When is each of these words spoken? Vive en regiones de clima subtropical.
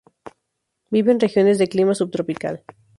Vive 0.89 1.11
en 1.11 1.19
regiones 1.19 1.59
de 1.59 1.67
clima 1.67 1.93
subtropical. 1.93 2.63